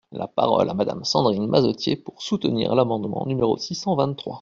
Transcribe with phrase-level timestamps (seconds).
[0.13, 4.29] La parole est à Madame Sandrine Mazetier, pour soutenir l’amendement numéro six cent vingt-trois.